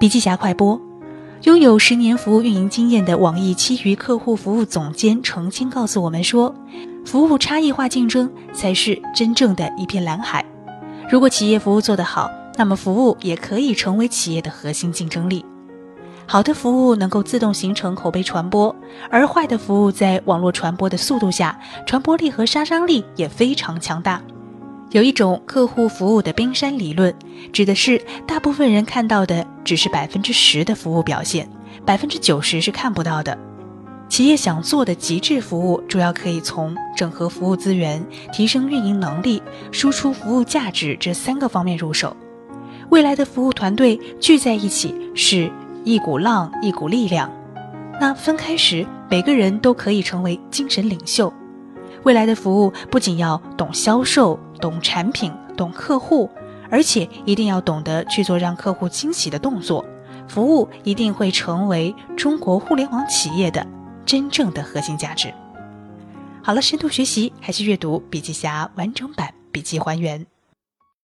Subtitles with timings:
[0.00, 0.80] 笔记侠快播：
[1.42, 6.54] 拥有十年服务运营经验的网易七娱客户服务总监澄清告诉我们说，
[7.04, 10.42] 服务差异化竞争才是真正的一片蓝海。
[11.10, 15.44] 如果企业服务做得好，那么服务也可以成为企业的核心竞争力。
[16.24, 18.74] 好的服务能够自动形成口碑传播，
[19.10, 24.22] 而坏的服务在网络传播的速度下，传播力和杀伤力也非常强大。
[24.90, 27.14] 有一种客户服务的冰山理论，
[27.52, 31.48] 指的是大部分人看到的只是百分之十的服务表现，
[31.86, 33.36] 百分之九十是看不到的。
[34.08, 42.16] 企业想做的极致服务，主要可以从整合服务资源、提升运营能力、输出服务价值这三个方面入手。
[42.88, 45.50] 未来的服务团队聚在一起是。
[45.82, 47.32] 一股浪，一股力量。
[47.98, 51.32] 那分开时，每个人都可以成为精神领袖。
[52.04, 56.30] 未来的服务不仅要懂销售、懂产品、懂客户，
[56.70, 59.84] 而且一定要懂得去做让客户惊喜的动作。
[60.26, 63.66] 服务一定会成为中国互联网企业的
[64.06, 65.32] 真正的核心价值。
[66.42, 70.24] 好了，深度学习还是阅读笔记侠完整版笔记还原。